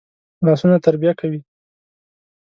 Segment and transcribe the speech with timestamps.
[0.45, 1.39] لاسونه تربیه کوي